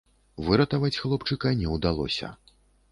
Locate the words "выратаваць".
0.47-0.91